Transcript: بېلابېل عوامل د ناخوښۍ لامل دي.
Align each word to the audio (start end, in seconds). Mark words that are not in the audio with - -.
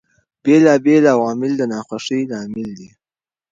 بېلابېل 0.43 1.03
عوامل 1.13 1.51
د 1.57 1.61
ناخوښۍ 1.71 2.21
لامل 2.31 2.69
دي. 2.79 2.89